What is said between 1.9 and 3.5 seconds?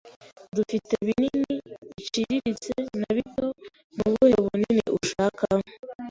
biciriritse, na bito.